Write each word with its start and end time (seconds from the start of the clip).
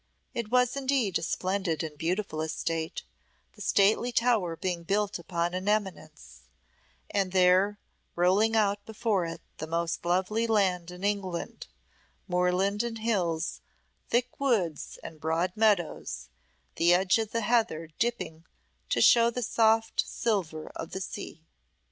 It 0.33 0.49
was 0.49 0.75
indeed 0.75 1.19
a 1.19 1.21
splendid 1.21 1.83
and 1.83 1.95
beautiful 1.95 2.41
estate, 2.41 3.03
the 3.53 3.61
stately 3.61 4.11
tower 4.11 4.55
being 4.55 4.81
built 4.81 5.19
upon 5.19 5.53
an 5.53 5.69
eminence, 5.69 6.41
and 7.11 7.31
there 7.31 7.77
rolling 8.15 8.55
out 8.55 8.83
before 8.87 9.27
it 9.27 9.41
the 9.59 9.67
most 9.67 10.03
lovely 10.03 10.47
land 10.47 10.89
in 10.89 11.03
England, 11.03 11.67
moorland 12.27 12.81
and 12.81 12.97
hills, 12.97 13.61
thick 14.09 14.39
woods 14.39 14.97
and 15.03 15.21
broad 15.21 15.53
meadows, 15.55 16.29
the 16.77 16.95
edge 16.95 17.19
of 17.19 17.29
the 17.29 17.41
heather 17.41 17.85
dipping 17.99 18.45
to 18.89 19.01
show 19.01 19.29
the 19.29 19.43
soft 19.43 20.01
silver 20.07 20.69
of 20.75 20.93
the 20.93 21.01
sea. 21.01 21.43